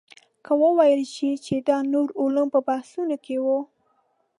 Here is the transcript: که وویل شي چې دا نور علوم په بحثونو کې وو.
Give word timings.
که 0.45 0.51
وویل 0.63 1.01
شي 1.13 1.31
چې 1.45 1.55
دا 1.67 1.77
نور 1.93 2.09
علوم 2.21 2.47
په 2.53 2.59
بحثونو 2.67 3.15
کې 3.25 3.35
وو. 3.45 3.59